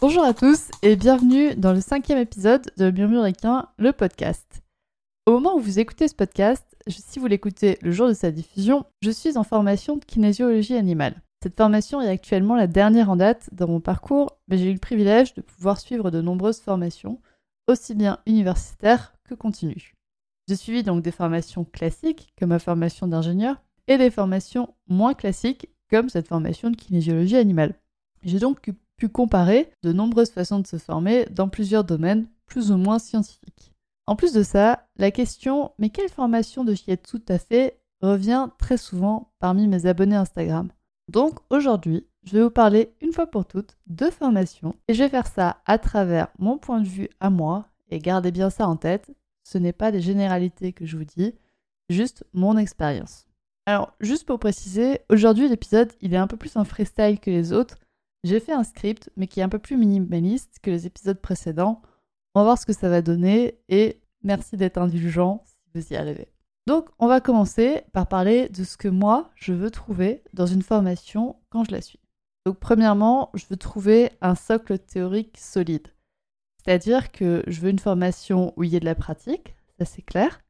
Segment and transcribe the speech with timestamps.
[0.00, 4.62] Bonjour à tous et bienvenue dans le cinquième épisode de Murmuréquin, le podcast.
[5.26, 8.86] Au moment où vous écoutez ce podcast, si vous l'écoutez le jour de sa diffusion,
[9.02, 11.20] je suis en formation de kinésiologie animale.
[11.42, 14.78] Cette formation est actuellement la dernière en date dans mon parcours, mais j'ai eu le
[14.78, 17.20] privilège de pouvoir suivre de nombreuses formations,
[17.66, 19.96] aussi bien universitaires que continues.
[20.48, 25.70] J'ai suivi donc des formations classiques, comme ma formation d'ingénieur, et des formations moins classiques,
[25.90, 27.74] comme cette formation de kinésiologie animale.
[28.22, 28.60] J'ai donc
[28.98, 33.72] pu comparer de nombreuses façons de se former dans plusieurs domaines plus ou moins scientifiques.
[34.06, 38.76] En plus de ça, la question mais quelle formation de shiatsu t'as fait revient très
[38.76, 40.68] souvent parmi mes abonnés Instagram.
[41.10, 45.08] Donc aujourd'hui, je vais vous parler une fois pour toutes de formation et je vais
[45.08, 48.76] faire ça à travers mon point de vue à moi et gardez bien ça en
[48.76, 49.10] tête,
[49.44, 51.34] ce n'est pas des généralités que je vous dis,
[51.88, 53.26] juste mon expérience.
[53.64, 57.52] Alors, juste pour préciser, aujourd'hui l'épisode, il est un peu plus en freestyle que les
[57.52, 57.78] autres
[58.24, 61.82] j'ai fait un script, mais qui est un peu plus minimaliste que les épisodes précédents.
[62.34, 65.96] On va voir ce que ça va donner et merci d'être indulgent si vous y
[65.96, 66.28] arrivez.
[66.66, 70.62] Donc, on va commencer par parler de ce que moi, je veux trouver dans une
[70.62, 72.00] formation quand je la suis.
[72.44, 75.88] Donc, premièrement, je veux trouver un socle théorique solide.
[76.58, 80.02] C'est-à-dire que je veux une formation où il y ait de la pratique, ça c'est
[80.02, 80.42] clair,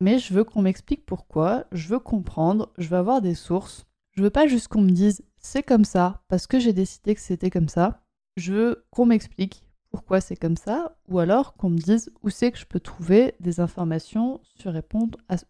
[0.00, 3.84] mais je veux qu'on m'explique pourquoi, je veux comprendre, je veux avoir des sources.
[4.12, 7.20] Je veux pas juste qu'on me dise c'est comme ça parce que j'ai décidé que
[7.20, 8.02] c'était comme ça.
[8.36, 12.52] Je veux qu'on m'explique pourquoi c'est comme ça, ou alors qu'on me dise où c'est
[12.52, 14.40] que je peux trouver des informations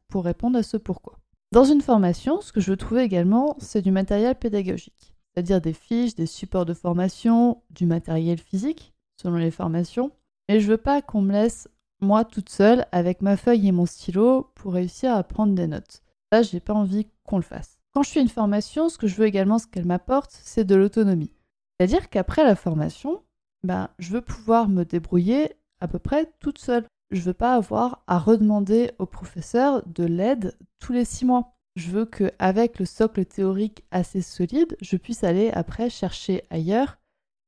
[0.08, 1.18] pour répondre à ce pourquoi.
[1.50, 5.72] Dans une formation, ce que je veux trouver également, c'est du matériel pédagogique, c'est-à-dire des
[5.72, 10.12] fiches, des supports de formation, du matériel physique, selon les formations.
[10.48, 11.68] Et je veux pas qu'on me laisse
[12.00, 16.02] moi toute seule avec ma feuille et mon stylo pour réussir à prendre des notes.
[16.32, 17.77] Ça, j'ai pas envie qu'on le fasse.
[17.94, 20.74] Quand je fais une formation, ce que je veux également, ce qu'elle m'apporte, c'est de
[20.74, 21.32] l'autonomie.
[21.78, 23.22] C'est-à-dire qu'après la formation,
[23.62, 26.86] ben, je veux pouvoir me débrouiller à peu près toute seule.
[27.10, 31.54] Je veux pas avoir à redemander au professeur de l'aide tous les six mois.
[31.76, 36.98] Je veux qu'avec le socle théorique assez solide, je puisse aller après chercher ailleurs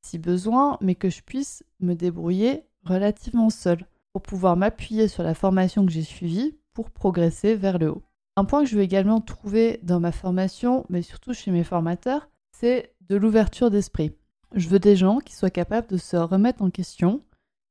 [0.02, 5.34] si besoin, mais que je puisse me débrouiller relativement seule pour pouvoir m'appuyer sur la
[5.34, 8.02] formation que j'ai suivie pour progresser vers le haut.
[8.36, 12.28] Un point que je veux également trouver dans ma formation, mais surtout chez mes formateurs,
[12.52, 14.12] c'est de l'ouverture d'esprit.
[14.54, 17.22] Je veux des gens qui soient capables de se remettre en question,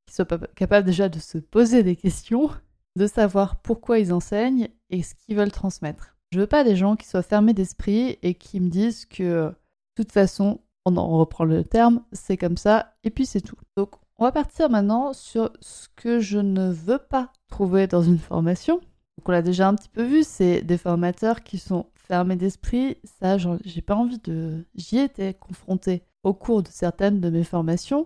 [0.06, 2.50] qui soient capables déjà de se poser des questions,
[2.96, 6.16] de savoir pourquoi ils enseignent et ce qu'ils veulent transmettre.
[6.32, 9.56] Je veux pas des gens qui soient fermés d'esprit et qui me disent que de
[9.96, 13.58] toute façon, on en reprend le terme, c'est comme ça et puis c'est tout.
[13.76, 18.20] Donc on va partir maintenant sur ce que je ne veux pas trouver dans une
[18.20, 18.82] formation
[19.20, 22.96] donc on l'a déjà un petit peu vu, c'est des formateurs qui sont fermés d'esprit.
[23.20, 24.66] Ça, j'ai pas envie de.
[24.76, 28.06] J'y étais confrontée au cours de certaines de mes formations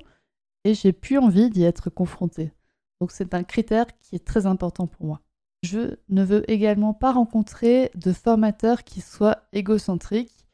[0.64, 2.52] et j'ai plus envie d'y être confrontée.
[3.00, 5.22] Donc c'est un critère qui est très important pour moi.
[5.62, 10.48] Je ne veux également pas rencontrer de formateurs qui soient égocentriques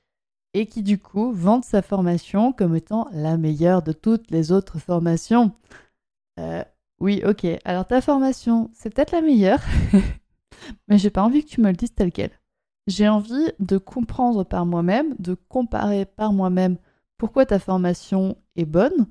[0.54, 4.78] et qui du coup vendent sa formation comme étant la meilleure de toutes les autres
[4.78, 5.54] formations.
[6.38, 6.66] Euh,
[7.00, 9.62] oui, ok, alors ta formation, c'est peut-être la meilleure,
[10.88, 12.32] mais j'ai pas envie que tu me le dises tel quel.
[12.88, 16.78] J'ai envie de comprendre par moi-même, de comparer par moi-même
[17.18, 19.08] pourquoi ta formation est bonne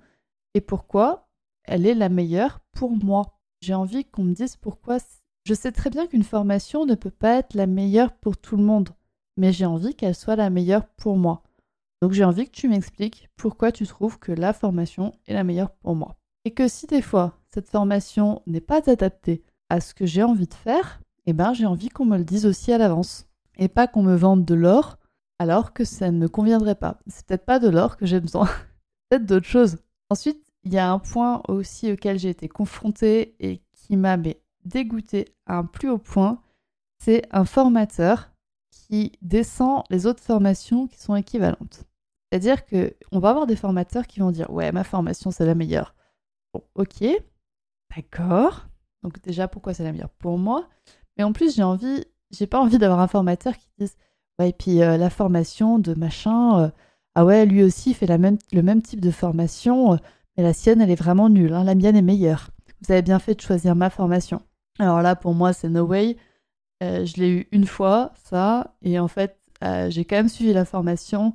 [0.54, 1.28] et pourquoi
[1.64, 3.38] elle est la meilleure pour moi.
[3.60, 4.98] J'ai envie qu'on me dise pourquoi.
[5.44, 8.62] Je sais très bien qu'une formation ne peut pas être la meilleure pour tout le
[8.62, 8.91] monde,
[9.36, 11.42] mais j'ai envie qu'elle soit la meilleure pour moi.
[12.00, 15.71] Donc j'ai envie que tu m'expliques pourquoi tu trouves que la formation est la meilleure
[15.71, 16.16] pour moi.
[16.44, 20.47] Et que si des fois cette formation n'est pas adaptée à ce que j'ai envie
[20.47, 21.00] de faire,
[21.30, 23.27] eh ben, j'ai envie qu'on me le dise aussi à l'avance.
[23.59, 24.98] Et pas qu'on me vende de l'or
[25.39, 26.98] alors que ça ne me conviendrait pas.
[27.07, 28.47] C'est peut-être pas de l'or que j'ai besoin,
[29.10, 29.77] peut-être d'autres choses.
[30.09, 34.16] Ensuite, il y a un point aussi auquel j'ai été confrontée et qui m'a
[34.65, 36.41] dégoûté à un plus haut point,
[36.98, 38.31] c'est un formateur
[38.71, 41.84] qui descend les autres formations qui sont équivalentes.
[42.31, 45.54] C'est-à-dire que on va avoir des formateurs qui vont dire ouais ma formation c'est la
[45.54, 45.95] meilleure.
[46.53, 47.04] Bon ok,
[47.95, 48.66] d'accord.
[49.03, 50.10] Donc déjà pourquoi c'est la meilleure?
[50.10, 50.69] Pour moi
[51.18, 53.97] mais en plus, j'ai envie, j'ai pas envie d'avoir un formateur qui dise
[54.38, 56.68] Ouais, et puis euh, la formation de machin, euh,
[57.16, 59.97] ah ouais, lui aussi fait la même, le même type de formation, euh,
[60.36, 61.65] Mais la sienne, elle est vraiment nulle, hein.
[61.65, 62.50] la mienne est meilleure.
[62.80, 64.42] Vous avez bien fait de choisir ma formation.
[64.78, 66.16] Alors là, pour moi, c'est no way.
[66.80, 69.36] Je l'ai eu une fois, ça, et en fait,
[69.88, 71.34] j'ai quand même suivi la formation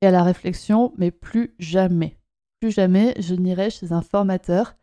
[0.00, 2.18] et à la réflexion, mais plus jamais.
[2.60, 4.74] Plus jamais, je n'irai chez un formateur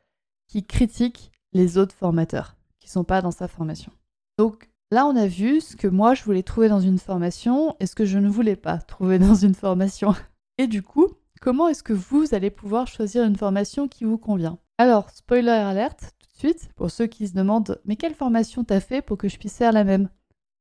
[0.48, 3.92] qui critique les autres formateurs qui ne sont pas dans sa formation.
[4.38, 7.88] Donc là, on a vu ce que moi, je voulais trouver dans une formation et
[7.88, 10.14] ce que je ne voulais pas trouver dans une formation.
[10.58, 11.08] Et du coup,
[11.42, 14.60] comment est-ce que vous allez pouvoir choisir une formation qui vous convient?
[14.78, 18.80] Alors, spoiler alerte, tout de suite, pour ceux qui se demandent, mais quelle formation t'as
[18.80, 20.10] fait pour que je puisse faire la même?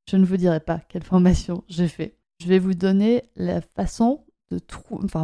[0.08, 2.16] Je ne vous dirai pas quelle formation j'ai fait.
[2.40, 4.60] Je vais vous donner la façon de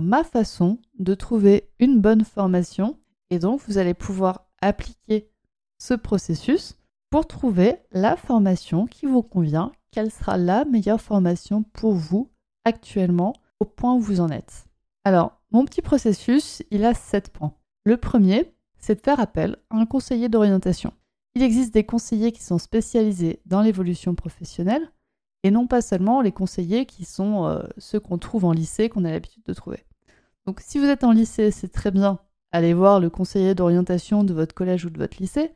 [0.00, 2.98] ma façon de trouver une bonne formation
[3.30, 5.30] et donc vous allez pouvoir appliquer
[5.78, 6.76] ce processus
[7.12, 12.30] pour trouver la formation qui vous convient, quelle sera la meilleure formation pour vous
[12.64, 14.64] actuellement au point où vous en êtes.
[15.04, 17.52] Alors, mon petit processus, il a sept points.
[17.84, 20.94] Le premier, c'est de faire appel à un conseiller d'orientation.
[21.34, 24.90] Il existe des conseillers qui sont spécialisés dans l'évolution professionnelle
[25.42, 29.04] et non pas seulement les conseillers qui sont euh, ceux qu'on trouve en lycée, qu'on
[29.04, 29.84] a l'habitude de trouver.
[30.46, 32.20] Donc si vous êtes en lycée, c'est très bien,
[32.52, 35.52] allez voir le conseiller d'orientation de votre collège ou de votre lycée.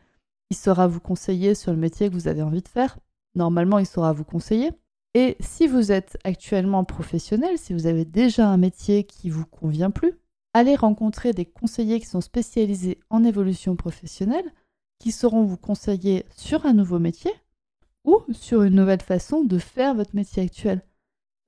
[0.50, 2.98] Il saura vous conseiller sur le métier que vous avez envie de faire.
[3.34, 4.70] Normalement, il saura vous conseiller.
[5.14, 9.90] Et si vous êtes actuellement professionnel, si vous avez déjà un métier qui vous convient
[9.90, 10.12] plus,
[10.52, 14.52] allez rencontrer des conseillers qui sont spécialisés en évolution professionnelle,
[14.98, 17.32] qui sauront vous conseiller sur un nouveau métier
[18.04, 20.82] ou sur une nouvelle façon de faire votre métier actuel.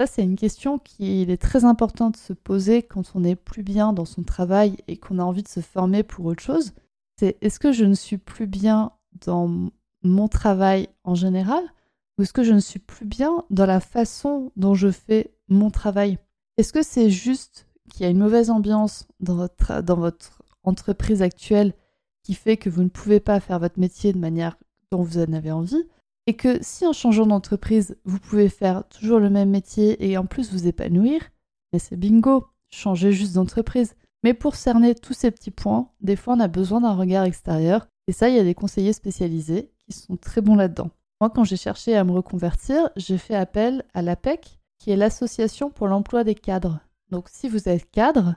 [0.01, 3.63] Ça, c'est une question qui est très importante de se poser quand on n'est plus
[3.63, 6.73] bien dans son travail et qu'on a envie de se former pour autre chose.
[7.19, 8.93] C'est est-ce que je ne suis plus bien
[9.25, 9.71] dans
[10.03, 11.63] mon travail en général
[12.17, 15.71] ou est-ce que je ne suis plus bien dans la façon dont je fais mon
[15.71, 16.19] travail?
[16.57, 21.73] Est-ce que c'est juste qu'il y a une mauvaise ambiance dans votre, entreprise actuelle
[22.23, 24.59] qui fait que vous ne pouvez pas faire votre métier de manière
[24.91, 25.85] dont vous en avez envie
[26.27, 30.27] et que si en changeant d'entreprise, vous pouvez faire toujours le même métier et en
[30.27, 31.23] plus vous épanouir,
[31.73, 33.95] mais c'est bingo, changez juste d'entreprise.
[34.25, 37.87] Mais pour cerner tous ces petits points, des fois on a besoin d'un regard extérieur
[38.09, 40.91] et ça, il y a des conseillers spécialisés qui sont très bons là-dedans.
[41.21, 45.71] Moi, quand j'ai cherché à me reconvertir, j'ai fait appel à l'APEC, qui est l'Association
[45.71, 46.81] pour l'emploi des cadres.
[47.11, 48.37] Donc si vous êtes cadre,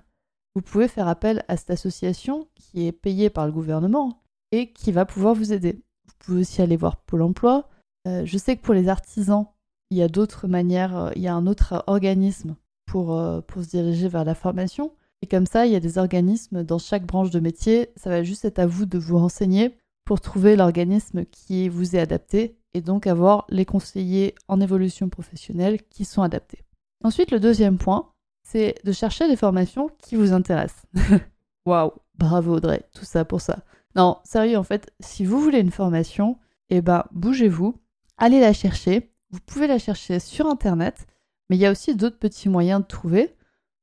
[0.55, 4.91] vous pouvez faire appel à cette association qui est payée par le gouvernement et qui
[4.91, 5.81] va pouvoir vous aider.
[6.05, 7.69] Vous pouvez aussi aller voir Pôle Emploi,
[8.07, 9.47] euh, je sais que pour les artisans,
[9.89, 12.55] il y a d'autres manières, euh, il y a un autre organisme
[12.85, 14.91] pour, euh, pour se diriger vers la formation.
[15.21, 17.89] Et comme ça, il y a des organismes dans chaque branche de métier.
[17.95, 21.99] Ça va juste être à vous de vous renseigner pour trouver l'organisme qui vous est
[21.99, 26.63] adapté et donc avoir les conseillers en évolution professionnelle qui sont adaptés.
[27.03, 28.11] Ensuite, le deuxième point,
[28.43, 30.85] c'est de chercher des formations qui vous intéressent.
[31.65, 33.59] Waouh, bravo Audrey, tout ça pour ça.
[33.95, 36.37] Non, sérieux, en fait, si vous voulez une formation,
[36.69, 37.75] eh ben, bougez-vous,
[38.17, 39.11] allez la chercher.
[39.31, 41.07] Vous pouvez la chercher sur Internet,
[41.49, 43.35] mais il y a aussi d'autres petits moyens de trouver.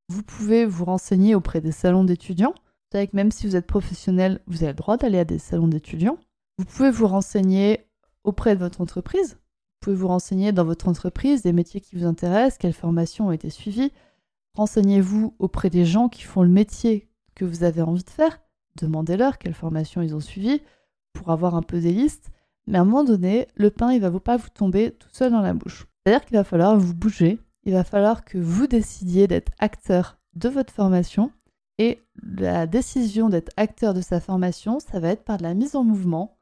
[0.08, 2.54] Vous pouvez vous renseigner auprès des salons d'étudiants.
[2.90, 5.68] C'est que même si vous êtes professionnel, vous avez le droit d'aller à des salons
[5.68, 6.18] d'étudiants.
[6.56, 7.84] Vous pouvez vous renseigner
[8.24, 9.34] auprès de votre entreprise.
[9.34, 13.32] Vous pouvez vous renseigner dans votre entreprise des métiers qui vous intéressent, quelles formations ont
[13.32, 13.92] été suivies.
[14.54, 18.40] Renseignez-vous auprès des gens qui font le métier que vous avez envie de faire.
[18.80, 20.62] Demandez-leur quelles formations ils ont suivies
[21.12, 22.30] pour avoir un peu des listes.
[22.66, 25.42] Mais à un moment donné, le pain, il va pas vous tomber tout seul dans
[25.42, 25.86] la bouche.
[26.04, 30.48] C'est-à-dire qu'il va falloir vous bouger, il va falloir que vous décidiez d'être acteur de
[30.48, 31.32] votre formation.
[31.78, 35.76] Et la décision d'être acteur de sa formation, ça va être par de la mise
[35.76, 36.38] en mouvement.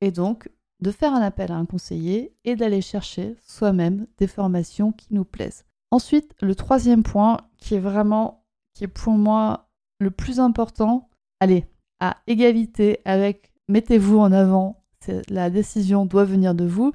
[0.00, 0.48] Et donc,
[0.80, 5.24] de faire un appel à un conseiller et d'aller chercher soi-même des formations qui nous
[5.24, 5.64] plaisent.
[5.90, 8.44] Ensuite, le troisième point qui est vraiment,
[8.74, 9.68] qui est pour moi
[9.98, 11.08] le plus important,
[11.40, 11.64] allez,
[12.00, 14.82] à égalité avec, mettez-vous en avant
[15.28, 16.92] la décision doit venir de vous.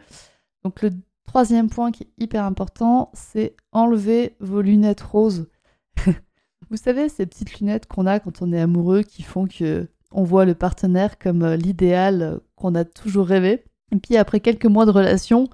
[0.63, 0.91] Donc le
[1.31, 5.47] troisième point qui est hyper important, c'est enlever vos lunettes roses.
[6.69, 10.23] vous savez, ces petites lunettes qu'on a quand on est amoureux qui font que on
[10.25, 13.63] voit le partenaire comme euh, l'idéal euh, qu'on a toujours rêvé.
[13.93, 15.47] Et puis après quelques mois de relation,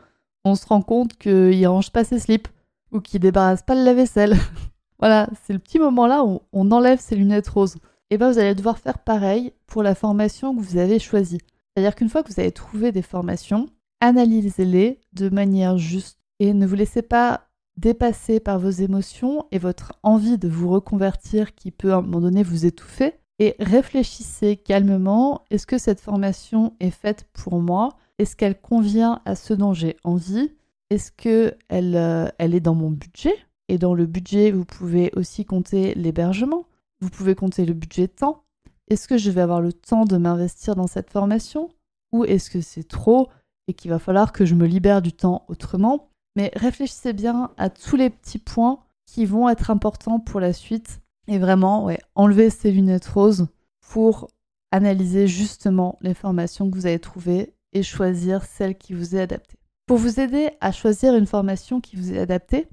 [0.45, 2.47] on se rend compte qu'il range pas ses slips
[2.91, 4.35] ou qu'il débarrasse pas le lave-vaisselle.
[4.99, 7.75] voilà, c'est le petit moment là où on enlève ses lunettes roses.
[8.09, 11.41] Et bien vous allez devoir faire pareil pour la formation que vous avez choisie.
[11.75, 13.69] C'est-à-dire qu'une fois que vous avez trouvé des formations,
[14.01, 19.93] analysez-les de manière juste et ne vous laissez pas dépasser par vos émotions et votre
[20.03, 23.13] envie de vous reconvertir qui peut à un moment donné vous étouffer.
[23.39, 27.95] Et réfléchissez calmement, est-ce que cette formation est faite pour moi?
[28.17, 30.51] Est-ce qu'elle convient à ce dont j'ai envie?
[30.89, 33.35] Est-ce qu'elle euh, elle est dans mon budget?
[33.69, 36.65] Et dans le budget, vous pouvez aussi compter l'hébergement,
[37.01, 38.43] vous pouvez compter le budget temps,
[38.89, 41.69] est-ce que je vais avoir le temps de m'investir dans cette formation?
[42.13, 43.27] Ou est-ce que c'est trop
[43.67, 47.69] et qu'il va falloir que je me libère du temps autrement Mais réfléchissez bien à
[47.69, 52.49] tous les petits points qui vont être importants pour la suite et vraiment ouais, enlever
[52.49, 53.47] ces lunettes roses
[53.81, 54.27] pour
[54.71, 59.57] analyser justement les formations que vous avez trouvées et choisir celle qui vous est adaptée.
[59.85, 62.67] Pour vous aider à choisir une formation qui vous est adaptée,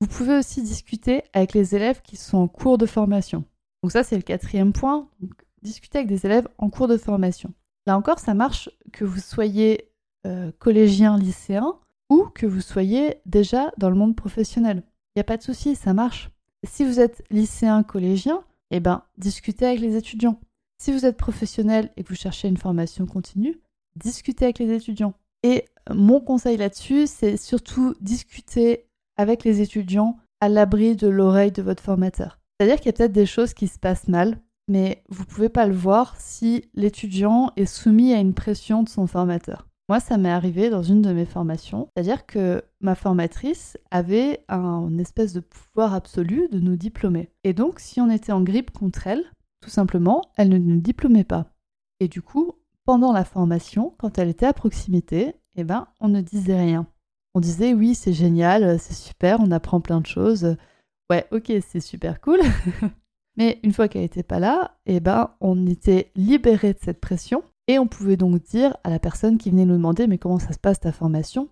[0.00, 3.44] vous pouvez aussi discuter avec les élèves qui sont en cours de formation.
[3.82, 5.08] Donc ça, c'est le quatrième point.
[5.62, 7.52] discuter avec des élèves en cours de formation.
[7.86, 9.90] Là encore, ça marche que vous soyez
[10.26, 11.74] euh, collégien, lycéen
[12.10, 14.82] ou que vous soyez déjà dans le monde professionnel.
[15.14, 16.30] Il n'y a pas de souci, ça marche.
[16.64, 20.40] Si vous êtes lycéen, collégien, eh ben, discutez avec les étudiants.
[20.80, 23.60] Si vous êtes professionnel et que vous cherchez une formation continue,
[23.96, 25.14] discutez avec les étudiants.
[25.42, 31.62] Et mon conseil là-dessus, c'est surtout discuter avec les étudiants à l'abri de l'oreille de
[31.62, 32.38] votre formateur.
[32.58, 35.48] C'est-à-dire qu'il y a peut-être des choses qui se passent mal, mais vous ne pouvez
[35.48, 39.67] pas le voir si l'étudiant est soumis à une pression de son formateur.
[39.88, 44.98] Moi, ça m'est arrivé dans une de mes formations, c'est-à-dire que ma formatrice avait un
[44.98, 47.30] espèce de pouvoir absolu de nous diplômer.
[47.44, 49.24] Et donc, si on était en grippe contre elle,
[49.62, 51.46] tout simplement, elle ne nous diplômait pas.
[52.00, 52.52] Et du coup,
[52.84, 56.86] pendant la formation, quand elle était à proximité, eh ben, on ne disait rien
[57.38, 60.56] on disait oui, c'est génial, c'est super, on apprend plein de choses.
[61.08, 62.40] Ouais, ok, c'est super cool.
[63.36, 67.44] Mais une fois qu'elle n'était pas là, eh ben, on était libéré de cette pression
[67.68, 70.52] et on pouvait donc dire à la personne qui venait nous demander mais comment ça
[70.52, 71.48] se passe ta formation?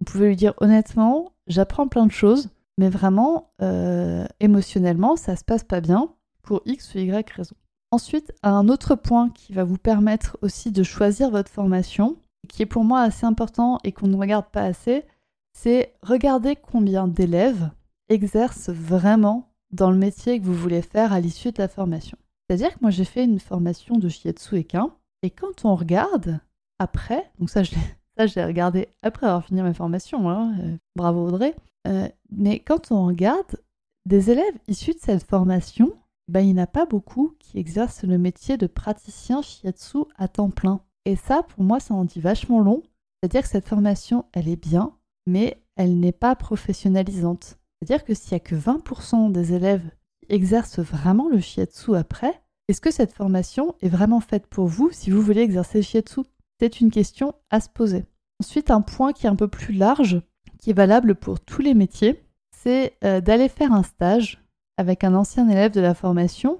[0.00, 5.44] On pouvait lui dire honnêtement, j'apprends plein de choses, mais vraiment euh, émotionnellement, ça se
[5.44, 6.10] passe pas bien
[6.42, 7.56] pour X ou Y raison.
[7.90, 12.16] Ensuite, un autre point qui va vous permettre aussi de choisir votre formation,
[12.48, 15.04] qui est pour moi assez important et qu'on ne regarde pas assez,
[15.54, 17.70] c'est regarder combien d'élèves
[18.08, 22.18] exercent vraiment dans le métier que vous voulez faire à l'issue de la formation.
[22.46, 26.40] C'est-à-dire que moi j'ai fait une formation de shiatsu equin et quand on regarde
[26.78, 27.74] après, donc ça je
[28.34, 31.54] l'ai regardé après avoir fini ma formation, hein, euh, bravo Audrey,
[31.86, 33.56] euh, mais quand on regarde
[34.06, 35.92] des élèves issus de cette formation,
[36.28, 40.28] ben, il n'y en a pas beaucoup qui exercent le métier de praticien shiatsu à
[40.28, 40.80] temps plein.
[41.04, 42.82] Et ça, pour moi, ça en dit vachement long.
[43.22, 44.96] C'est-à-dire que cette formation, elle est bien,
[45.26, 47.58] mais elle n'est pas professionnalisante.
[47.78, 49.88] C'est-à-dire que s'il n'y a que 20% des élèves
[50.20, 54.90] qui exercent vraiment le shiatsu après, est-ce que cette formation est vraiment faite pour vous
[54.90, 56.22] si vous voulez exercer le shiatsu?
[56.60, 58.04] C'est une question à se poser.
[58.40, 60.20] Ensuite, un point qui est un peu plus large,
[60.58, 64.42] qui est valable pour tous les métiers, c'est euh, d'aller faire un stage
[64.76, 66.58] avec un ancien élève de la formation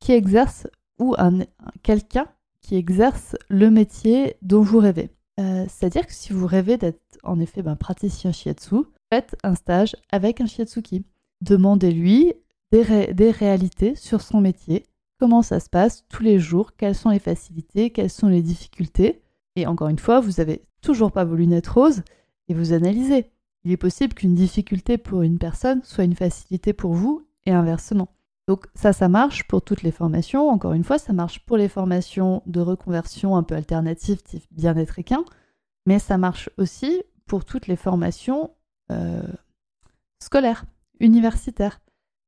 [0.00, 0.66] qui exerce
[0.98, 1.40] ou un
[1.82, 2.26] quelqu'un
[2.60, 5.10] qui exerce le métier dont vous rêvez.
[5.38, 8.76] Euh, c'est-à-dire que si vous rêvez d'être en effet ben, praticien shiatsu,
[9.12, 11.04] faites un stage avec un shiatsuki.
[11.40, 12.34] Demandez-lui
[12.70, 14.86] des, des réalités sur son métier,
[15.22, 19.22] comment ça se passe tous les jours, quelles sont les facilités, quelles sont les difficultés.
[19.54, 22.02] Et encore une fois, vous n'avez toujours pas vos lunettes roses
[22.48, 23.30] et vous analysez.
[23.62, 28.08] Il est possible qu'une difficulté pour une personne soit une facilité pour vous et inversement.
[28.48, 30.48] Donc ça, ça marche pour toutes les formations.
[30.48, 34.98] Encore une fois, ça marche pour les formations de reconversion un peu alternatives, type bien-être
[34.98, 35.24] équin,
[35.86, 38.50] mais ça marche aussi pour toutes les formations
[38.90, 39.22] euh,
[40.18, 40.64] scolaires,
[40.98, 41.80] universitaires.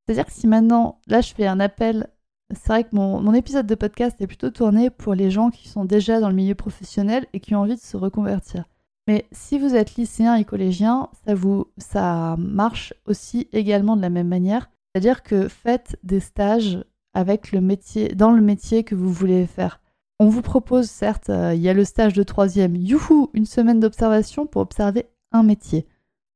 [0.05, 2.07] C'est-à-dire que si maintenant, là, je fais un appel,
[2.53, 5.67] c'est vrai que mon, mon, épisode de podcast est plutôt tourné pour les gens qui
[5.67, 8.65] sont déjà dans le milieu professionnel et qui ont envie de se reconvertir.
[9.07, 14.09] Mais si vous êtes lycéen et collégien, ça, vous, ça marche aussi également de la
[14.09, 14.69] même manière.
[14.93, 16.79] C'est-à-dire que faites des stages
[17.13, 19.81] avec le métier, dans le métier que vous voulez faire.
[20.19, 23.79] On vous propose, certes, euh, il y a le stage de troisième, youhou, une semaine
[23.79, 25.85] d'observation pour observer un métier.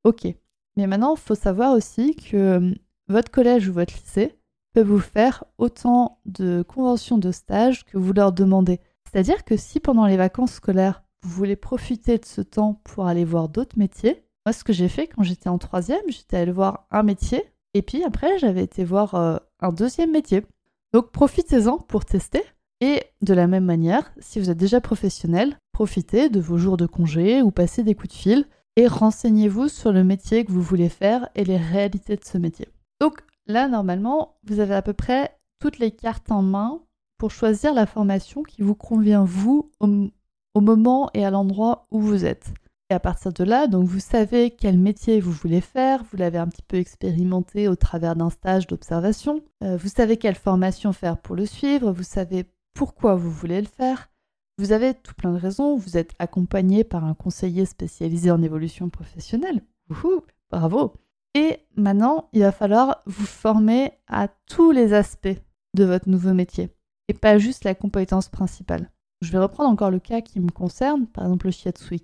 [0.04, 0.28] Ok.
[0.76, 2.74] Mais maintenant, il faut savoir aussi que euh,
[3.08, 4.36] votre collège ou votre lycée
[4.74, 8.80] peut vous faire autant de conventions de stage que vous leur demandez.
[9.06, 13.26] C'est-à-dire que si pendant les vacances scolaires, vous voulez profiter de ce temps pour aller
[13.26, 16.88] voir d'autres métiers, moi, ce que j'ai fait quand j'étais en troisième, j'étais allée voir
[16.92, 20.46] un métier et puis après, j'avais été voir euh, un deuxième métier.
[20.94, 22.42] Donc profitez-en pour tester.
[22.82, 26.86] Et de la même manière, si vous êtes déjà professionnel, profitez de vos jours de
[26.86, 28.46] congé ou passez des coups de fil
[28.78, 32.70] et renseignez-vous sur le métier que vous voulez faire et les réalités de ce métier.
[33.02, 36.82] Donc là, normalement, vous avez à peu près toutes les cartes en main
[37.18, 42.26] pour choisir la formation qui vous convient, vous, au moment et à l'endroit où vous
[42.26, 42.54] êtes.
[42.90, 46.40] Et à partir de là, donc vous savez quel métier vous voulez faire, vous l'avez
[46.40, 51.18] un petit peu expérimenté au travers d'un stage d'observation, euh, vous savez quelle formation faire
[51.18, 54.10] pour le suivre, vous savez pourquoi vous voulez le faire,
[54.58, 58.90] vous avez tout plein de raisons, vous êtes accompagné par un conseiller spécialisé en évolution
[58.90, 59.62] professionnelle.
[59.88, 60.94] Bravo.
[61.36, 65.28] Et maintenant, il va falloir vous former à tous les aspects
[65.76, 66.70] de votre nouveau métier.
[67.08, 68.92] et pas juste la compétence principale.
[69.22, 71.98] Je vais reprendre encore le cas qui me concerne, par exemple le shiatsu.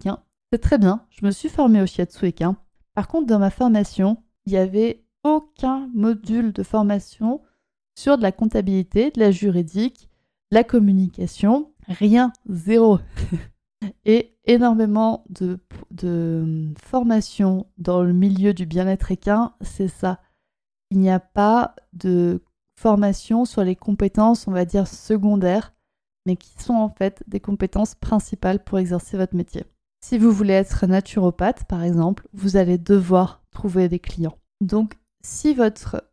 [0.51, 2.57] C'est très bien, je me suis formée au shiatsu equin.
[2.95, 7.41] Par contre, dans ma formation, il n'y avait aucun module de formation
[7.97, 10.09] sur de la comptabilité, de la juridique,
[10.51, 12.99] de la communication, rien, zéro.
[14.05, 15.59] et énormément de,
[15.91, 20.19] de formation dans le milieu du bien-être équin, c'est ça.
[20.91, 22.43] Il n'y a pas de
[22.79, 25.73] formation sur les compétences, on va dire, secondaires,
[26.25, 29.63] mais qui sont en fait des compétences principales pour exercer votre métier.
[30.03, 34.37] Si vous voulez être naturopathe, par exemple, vous allez devoir trouver des clients.
[34.61, 36.03] Donc, si votre,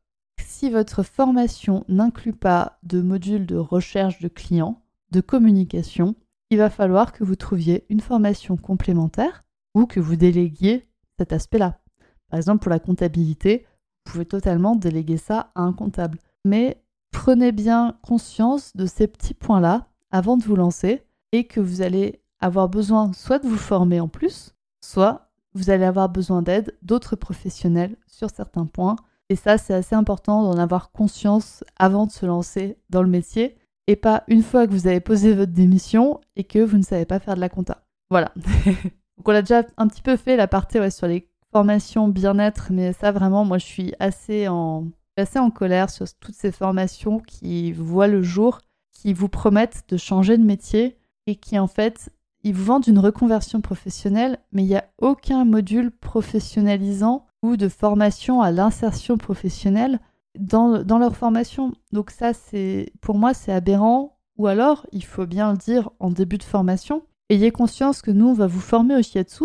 [0.40, 6.14] si votre formation n'inclut pas de module de recherche de clients, de communication,
[6.52, 9.42] il va falloir que vous trouviez une formation complémentaire
[9.74, 10.86] ou que vous déléguiez
[11.18, 11.80] cet aspect-là.
[12.28, 13.64] Par exemple, pour la comptabilité,
[14.04, 16.18] vous pouvez totalement déléguer ça à un comptable.
[16.44, 21.80] Mais prenez bien conscience de ces petits points-là avant de vous lancer et que vous
[21.80, 24.54] allez avoir besoin soit de vous former en plus,
[24.84, 28.96] soit vous allez avoir besoin d'aide d'autres professionnels sur certains points.
[29.30, 33.56] Et ça, c'est assez important d'en avoir conscience avant de se lancer dans le métier
[33.86, 37.04] et pas une fois que vous avez posé votre démission et que vous ne savez
[37.04, 37.84] pas faire de la compta.
[38.10, 38.32] Voilà.
[39.16, 42.92] Donc on a déjà un petit peu fait la partie sur les formations bien-être, mais
[42.92, 47.72] ça vraiment, moi je suis assez en, assez en colère sur toutes ces formations qui
[47.72, 48.60] voient le jour,
[48.92, 50.96] qui vous promettent de changer de métier
[51.26, 52.10] et qui en fait,
[52.42, 57.68] ils vous vendent une reconversion professionnelle, mais il n'y a aucun module professionnalisant ou de
[57.68, 60.00] formation à l'insertion professionnelle
[60.38, 61.72] dans, leur formation.
[61.92, 64.18] Donc ça, c'est pour moi, c'est aberrant.
[64.38, 68.28] Ou alors, il faut bien le dire en début de formation, ayez conscience que nous,
[68.28, 69.44] on va vous former au shiatsu.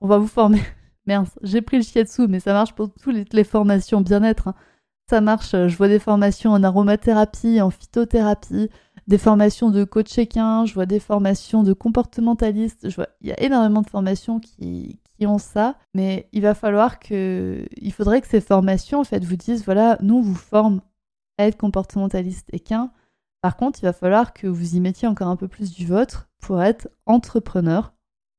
[0.00, 0.60] on va vous former.
[1.06, 4.48] Merde, j'ai pris le shiatsu, mais ça marche pour toutes les, formations bien-être.
[4.48, 4.54] Hein.
[5.08, 8.68] Ça marche, euh, je vois des formations en aromathérapie, en phytothérapie,
[9.06, 12.88] des formations de coach équin, je vois des formations de comportementaliste,
[13.20, 17.66] il y a énormément de formations qui, qui ont ça, mais il va falloir que,
[17.76, 20.80] il faudrait que ces formations, en fait, vous disent, voilà, nous, on vous forme
[21.38, 22.90] à être comportementaliste équin.
[23.42, 26.28] Par contre, il va falloir que vous y mettiez encore un peu plus du vôtre
[26.40, 27.92] pour être entrepreneur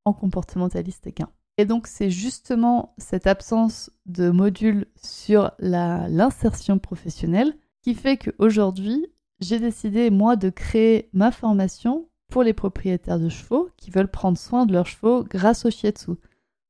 [0.05, 1.29] en comportementaliste équin.
[1.57, 9.07] Et donc, c'est justement cette absence de module sur l'insertion professionnelle qui fait qu'aujourd'hui,
[9.39, 14.37] j'ai décidé, moi, de créer ma formation pour les propriétaires de chevaux qui veulent prendre
[14.37, 16.11] soin de leurs chevaux grâce au shiatsu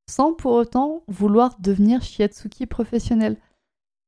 [0.10, 3.38] sans pour autant vouloir devenir shiatsuki professionnel.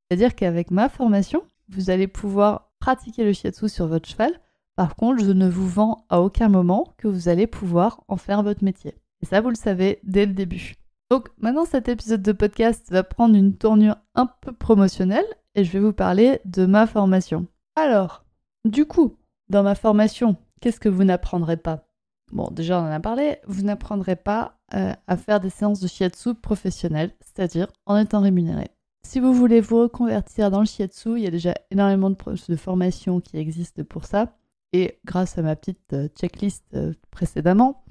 [0.10, 4.32] C'est-à-dire qu'avec ma formation, vous allez pouvoir pratiquer le shiatsu sur votre cheval.
[4.76, 8.44] Par contre, je ne vous vends à aucun moment que vous allez pouvoir en faire
[8.44, 8.96] votre métier.
[9.22, 10.76] Et ça, vous le savez dès le début.
[11.12, 15.72] Donc maintenant, cet épisode de podcast va prendre une tournure un peu promotionnelle et je
[15.72, 17.48] vais vous parler de ma formation.
[17.76, 18.24] Alors,
[18.72, 19.18] du coup,
[19.50, 21.86] dans ma formation, qu'est-ce que vous n'apprendrez pas?
[22.32, 25.88] Bon, déjà, on en a parlé, vous n'apprendrez pas euh, à faire des séances de
[25.88, 28.68] shiatsu professionnelles, c'est-à-dire en étant rémunéré.
[29.04, 33.20] Si vous voulez vous reconvertir dans le shiatsu, il y a déjà énormément de, formations
[33.20, 34.36] qui existent pour ça.
[34.72, 37.84] Et grâce à ma petite euh, checklist euh, précédemment,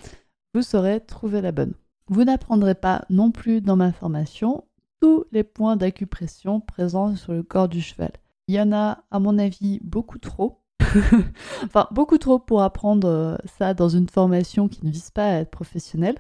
[0.55, 1.75] vous saurez trouver la bonne.
[2.07, 4.65] Vous n'apprendrez pas non plus dans ma formation
[5.01, 8.13] tous les points d'acupression présents sur le corps du cheval.
[8.47, 10.63] Il y en a, à mon avis, beaucoup trop.
[11.65, 15.41] enfin, beaucoup trop pour apprendre euh, ça dans une formation qui ne vise pas à
[15.41, 16.17] être professionnelle.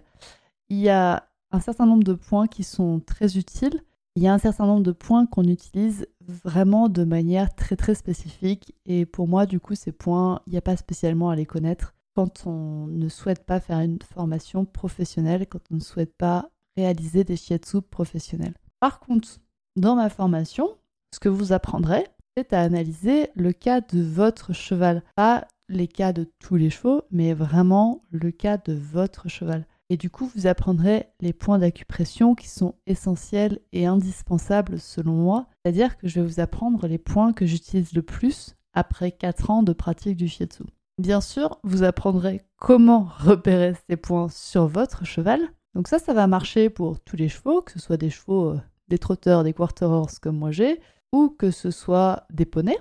[0.69, 3.83] Il y a un certain nombre de points qui sont très utiles.
[4.17, 7.95] Il y a un certain nombre de points qu'on utilise vraiment de manière très très
[7.95, 8.75] spécifique.
[8.85, 11.95] Et pour moi, du coup, ces points, il n'y a pas spécialement à les connaître
[12.15, 17.23] quand on ne souhaite pas faire une formation professionnelle, quand on ne souhaite pas réaliser
[17.23, 18.55] des shiatsu professionnels.
[18.81, 19.29] Par contre,
[19.77, 20.69] dans ma formation,
[21.15, 22.05] ce que vous apprendrez,
[22.51, 25.03] à analyser le cas de votre cheval.
[25.17, 29.67] Pas les cas de tous les chevaux, mais vraiment le cas de votre cheval.
[29.91, 35.47] Et du coup, vous apprendrez les points d'acupression qui sont essentiels et indispensables selon moi.
[35.65, 39.63] C'est-à-dire que je vais vous apprendre les points que j'utilise le plus après 4 ans
[39.63, 40.65] de pratique du shiatsu.
[40.99, 45.41] Bien sûr, vous apprendrez comment repérer ces points sur votre cheval.
[45.75, 48.61] Donc ça, ça va marcher pour tous les chevaux, que ce soit des chevaux, euh,
[48.89, 50.81] des trotteurs, des quarter horse comme moi j'ai,
[51.13, 52.79] ou que ce soit des poneys,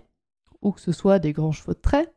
[0.62, 2.14] ou que ce soit des grands chevaux de trait,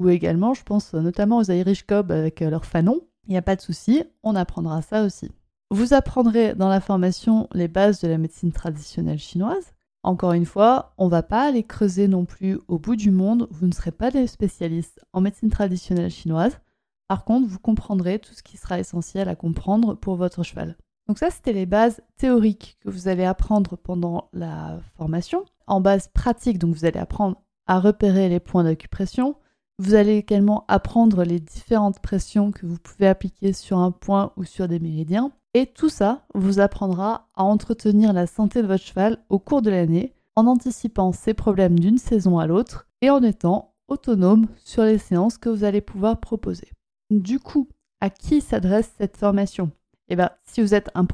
[0.00, 3.00] ou également, je pense notamment aux Irish Cob avec euh, leur fanon.
[3.26, 5.30] Il n'y a pas de souci, on apprendra ça aussi.
[5.70, 9.74] Vous apprendrez dans la formation les bases de la médecine traditionnelle chinoise.
[10.02, 13.48] Encore une fois, on ne va pas aller creuser non plus au bout du monde,
[13.50, 16.60] vous ne serez pas des spécialistes en médecine traditionnelle chinoise.
[17.08, 20.76] Par contre, vous comprendrez tout ce qui sera essentiel à comprendre pour votre cheval.
[21.06, 25.44] Donc ça, c'était les bases théoriques que vous allez apprendre pendant la formation.
[25.66, 29.36] En base pratique, donc vous allez apprendre à repérer les points d'acupression,
[29.80, 34.44] Vous allez également apprendre les différentes pressions que vous pouvez appliquer sur un point ou
[34.44, 35.32] sur des méridiens.
[35.52, 39.70] Et tout ça vous apprendra à entretenir la santé de votre cheval au cours de
[39.70, 44.98] l'année en anticipant ses problèmes d'une saison à l'autre et en étant autonome sur les
[44.98, 46.70] séances que vous allez pouvoir proposer.
[47.10, 47.68] Du coup,
[48.00, 49.70] à qui s'adresse cette formation?
[50.08, 51.04] Eh bien, si vous êtes un,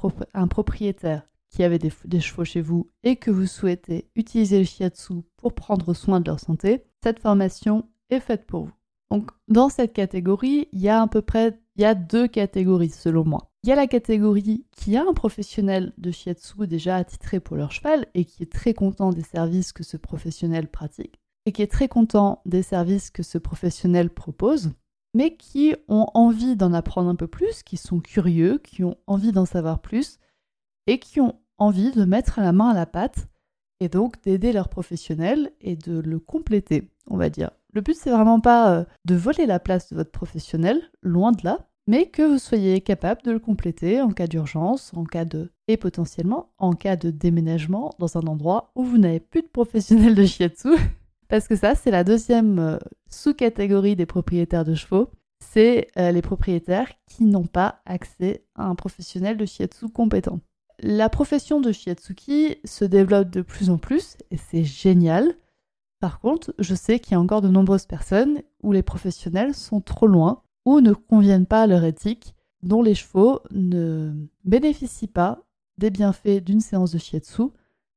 [0.47, 5.55] propriétaire qui des, des, chevaux chez vous et que vous souhaitez utiliser le shiatsu pour
[5.55, 8.73] prendre soin de leur santé, cette formation est faite pour vous.
[9.11, 12.91] Donc, dans cette catégorie, il y a à peu près il y a deux catégories
[12.91, 13.51] selon moi.
[13.63, 17.73] Il y a la catégorie qui a un professionnel de shiatsu déjà attitré pour leur
[17.73, 21.71] cheval et qui est très content des services que ce professionnel pratique et qui est
[21.71, 24.73] très content des services que ce professionnel propose,
[25.15, 29.33] mais qui ont envie d'en apprendre un peu plus, qui sont curieux, qui ont envie
[29.33, 30.19] d'en savoir plus
[30.87, 33.29] et qui ont envie de mettre la main à la pâte
[33.81, 37.51] et donc d'aider leur professionnel et de le compléter, on va dire.
[37.73, 41.45] Le but, c'est vraiment pas euh, de voler la place de votre professionnel, loin de
[41.45, 45.51] là, mais que vous soyez capable de le compléter en cas d'urgence, en cas de
[45.69, 50.15] et potentiellement en cas de déménagement dans un endroit où vous n'avez plus de professionnel
[50.15, 50.71] de shiatsu.
[51.29, 55.11] Parce que ça, c'est la deuxième euh, sous-catégorie des propriétaires de chevaux.
[55.39, 60.41] C'est euh, les propriétaires qui n'ont pas accès à un professionnel de shiatsu compétent.
[60.83, 65.35] La profession de shiatsuki se développe de plus en plus et c'est génial.
[66.01, 69.83] Par contre, je sais qu'il y a encore de nombreuses personnes où les professionnels sont
[69.83, 74.15] trop loin ou ne conviennent pas à leur éthique, dont les chevaux ne
[74.45, 75.43] bénéficient pas
[75.77, 77.43] des bienfaits d'une séance de shiatsu,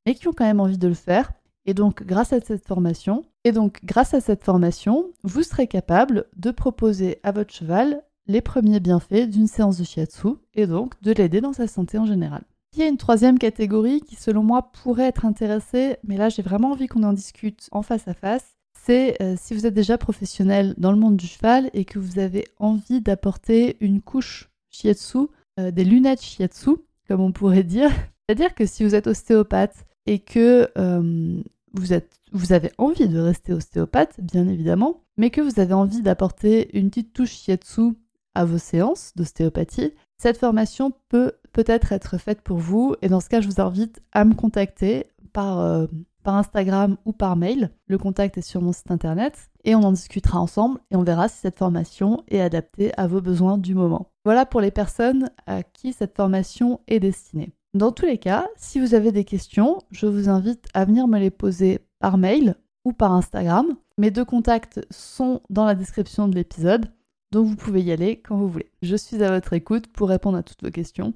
[0.06, 1.32] mais qui ont quand même envie de le faire.
[1.66, 6.26] Et donc, grâce à cette formation, et donc grâce à cette formation, vous serez capable
[6.36, 11.14] de proposer à votre cheval les premiers bienfaits d'une séance de shiatsu et donc de
[11.14, 12.44] l'aider dans sa santé en général.
[12.76, 16.42] Il y a une troisième catégorie qui, selon moi, pourrait être intéressée, mais là j'ai
[16.42, 18.56] vraiment envie qu'on en discute en face à face.
[18.74, 22.18] C'est euh, si vous êtes déjà professionnel dans le monde du cheval et que vous
[22.18, 25.28] avez envie d'apporter une couche shiatsu,
[25.60, 26.72] euh, des lunettes shiatsu,
[27.08, 27.92] comme on pourrait dire.
[28.28, 31.42] C'est-à-dire que si vous êtes ostéopathe et que euh,
[31.74, 36.02] vous, êtes, vous avez envie de rester ostéopathe, bien évidemment, mais que vous avez envie
[36.02, 37.94] d'apporter une petite touche shiatsu
[38.36, 43.30] à vos séances d'ostéopathie, cette formation peut peut-être être faite pour vous et dans ce
[43.30, 45.88] cas, je vous invite à me contacter par, euh,
[46.24, 47.72] par Instagram ou par mail.
[47.88, 51.28] Le contact est sur mon site internet et on en discutera ensemble et on verra
[51.28, 54.08] si cette formation est adaptée à vos besoins du moment.
[54.26, 57.54] Voilà pour les personnes à qui cette formation est destinée.
[57.74, 61.18] Dans tous les cas, si vous avez des questions, je vous invite à venir me
[61.18, 63.66] les poser par mail ou par Instagram.
[63.98, 66.86] Mes deux contacts sont dans la description de l'épisode,
[67.34, 68.72] donc vous pouvez y aller quand vous voulez.
[68.84, 71.16] Je suis à votre écoute pour répondre à toutes vos questions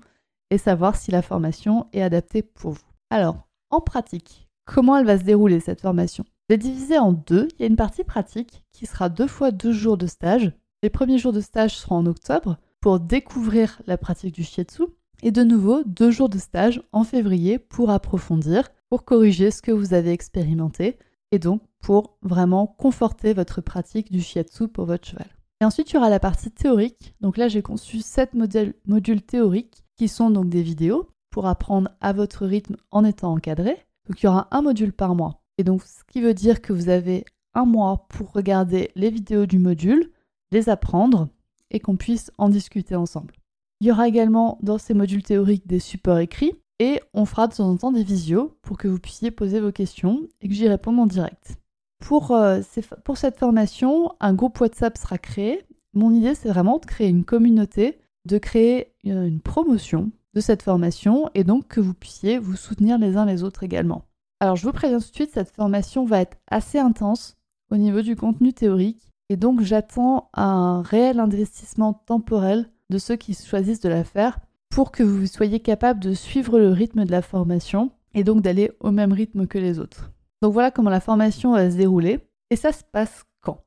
[0.50, 2.82] et savoir si la formation est adaptée pour vous.
[3.12, 6.26] Alors, en pratique, comment elle va se dérouler cette formation?
[6.50, 7.48] Je vais diviser en deux.
[7.54, 10.52] Il y a une partie pratique qui sera deux fois deux jours de stage.
[10.82, 14.84] Les premiers jours de stage seront en octobre pour découvrir la pratique du shiatsu
[15.22, 19.72] et de nouveau deux jours de stage en février pour approfondir, pour corriger ce que
[19.72, 20.98] vous avez expérimenté
[21.32, 25.28] et donc pour vraiment conforter votre pratique du shiatsu pour votre cheval.
[25.62, 27.16] Et ensuite, il y aura la partie théorique.
[27.22, 32.14] Donc là, j'ai conçu sept modules théoriques qui sont donc des vidéos pour apprendre à
[32.14, 33.86] votre rythme en étant encadré.
[34.08, 35.42] Donc il y aura un module par mois.
[35.58, 39.46] Et donc ce qui veut dire que vous avez un mois pour regarder les vidéos
[39.46, 40.12] du module,
[40.52, 41.28] les apprendre
[41.72, 43.34] et qu'on puisse en discuter ensemble.
[43.82, 47.56] Il y aura également dans ces modules théoriques des supports écrits et on fera de
[47.56, 50.68] temps en temps des visios pour que vous puissiez poser vos questions et que j'y
[50.68, 51.58] réponde en direct.
[52.00, 52.62] Pour, euh,
[53.04, 55.66] pour cette formation, un groupe WhatsApp sera créé.
[55.94, 61.30] Mon idée, c'est vraiment de créer une communauté de créer une promotion de cette formation
[61.34, 64.04] et donc que vous puissiez vous soutenir les uns les autres également.
[64.40, 67.38] Alors je vous préviens tout de suite, cette formation va être assez intense
[67.72, 73.34] au niveau du contenu théorique et donc j'attends un réel investissement temporel de ceux qui
[73.34, 77.22] choisissent de la faire pour que vous soyez capable de suivre le rythme de la
[77.22, 80.12] formation et donc d'aller au même rythme que les autres.
[80.42, 82.20] Donc voilà comment la formation va se dérouler
[82.50, 83.26] et ça se passe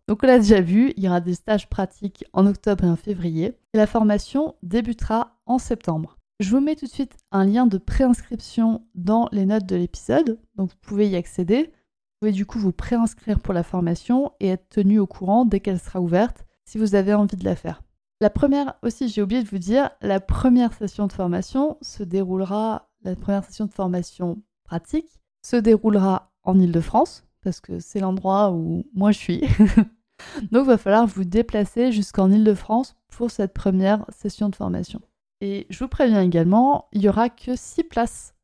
[0.09, 2.97] donc on l'a déjà vu, il y aura des stages pratiques en octobre et en
[2.97, 6.17] février, et la formation débutera en septembre.
[6.41, 10.39] Je vous mets tout de suite un lien de préinscription dans les notes de l'épisode,
[10.57, 11.65] donc vous pouvez y accéder.
[11.65, 15.61] Vous pouvez du coup vous préinscrire pour la formation et être tenu au courant dès
[15.61, 17.83] qu'elle sera ouverte si vous avez envie de la faire.
[18.21, 22.91] La première aussi, j'ai oublié de vous dire, la première session de formation se déroulera,
[23.03, 28.85] la première session de formation pratique se déroulera en Ile-de-France, parce que c'est l'endroit où
[28.95, 29.41] moi je suis.
[30.53, 35.01] Donc il va falloir vous déplacer jusqu'en Ile-de-France pour cette première session de formation.
[35.41, 38.35] Et je vous préviens également, il n'y aura que 6 places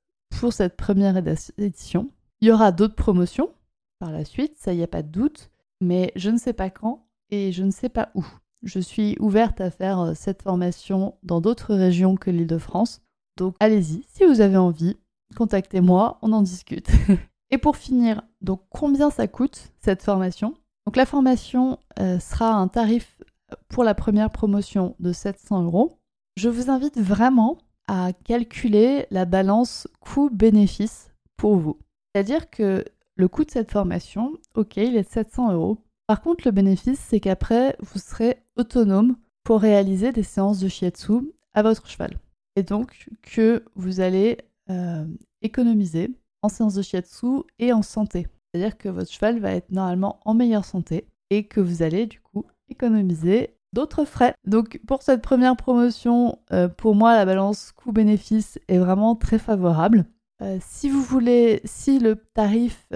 [0.40, 1.16] pour cette première
[1.58, 2.10] édition.
[2.40, 3.50] Il y aura d'autres promotions
[3.98, 7.06] par la suite, ça y a pas de doute, mais je ne sais pas quand
[7.30, 8.24] et je ne sais pas où.
[8.62, 13.02] Je suis ouverte à faire euh, cette formation dans d'autres régions que l'Île-de-France.
[13.36, 14.96] Donc allez-y, si vous avez envie,
[15.36, 16.90] contactez-moi, on en discute.
[17.50, 20.54] et pour finir, donc combien ça coûte cette formation?
[20.86, 23.20] Donc la formation euh, sera un tarif
[23.68, 25.98] pour la première promotion de 700 euros.
[26.36, 31.78] Je vous invite vraiment à calculer la balance coût-bénéfice pour vous.
[32.14, 35.78] C'est-à-dire que le coût de cette formation, ok, il est de 700 euros.
[36.06, 41.32] Par contre, le bénéfice, c'est qu'après, vous serez autonome pour réaliser des séances de shiatsu
[41.54, 42.18] à votre cheval.
[42.56, 44.38] Et donc que vous allez
[44.70, 45.06] euh,
[45.42, 46.10] économiser
[46.46, 48.28] en séances de shiatsu et en santé.
[48.52, 52.20] C'est-à-dire que votre cheval va être normalement en meilleure santé et que vous allez du
[52.20, 54.34] coup économiser d'autres frais.
[54.46, 60.06] Donc pour cette première promotion, euh, pour moi la balance coût-bénéfice est vraiment très favorable.
[60.42, 62.88] Euh, si vous voulez, si le tarif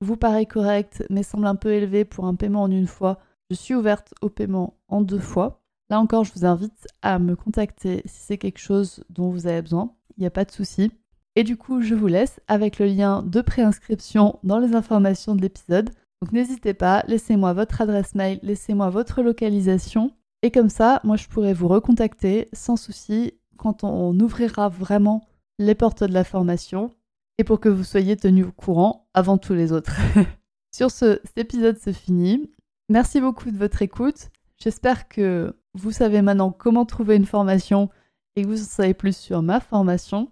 [0.00, 3.56] vous paraît correct mais semble un peu élevé pour un paiement en une fois, je
[3.56, 5.62] suis ouverte au paiement en deux fois.
[5.90, 9.60] Là encore, je vous invite à me contacter si c'est quelque chose dont vous avez
[9.62, 9.94] besoin.
[10.16, 10.90] Il n'y a pas de souci.
[11.36, 15.42] Et du coup, je vous laisse avec le lien de préinscription dans les informations de
[15.42, 15.90] l'épisode.
[16.22, 20.12] Donc n'hésitez pas, laissez-moi votre adresse mail, laissez-moi votre localisation.
[20.42, 25.26] Et comme ça, moi, je pourrai vous recontacter sans souci quand on ouvrira vraiment
[25.58, 26.90] les portes de la formation
[27.38, 29.96] et pour que vous soyez tenu au courant avant tous les autres.
[30.74, 32.50] Sur ce, cet épisode se finit.
[32.88, 34.30] Merci beaucoup de votre écoute.
[34.56, 37.90] J'espère que vous savez maintenant comment trouver une formation
[38.36, 40.28] et que vous en savez plus sur ma formation.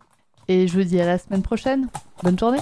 [0.53, 1.89] Et je vous dis à la semaine prochaine.
[2.23, 2.61] Bonne journée.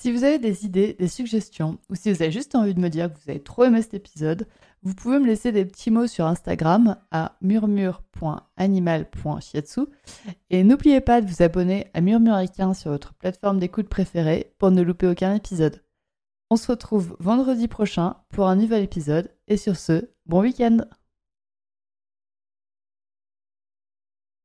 [0.00, 2.88] Si vous avez des idées, des suggestions, ou si vous avez juste envie de me
[2.88, 4.46] dire que vous avez trop aimé cet épisode,
[4.82, 9.80] vous pouvez me laisser des petits mots sur Instagram à murmure.animal.shiatsu.
[10.48, 14.80] Et n'oubliez pas de vous abonner à Murmuricain sur votre plateforme d'écoute préférée pour ne
[14.80, 15.82] louper aucun épisode.
[16.48, 20.78] On se retrouve vendredi prochain pour un nouvel épisode, et sur ce, bon week-end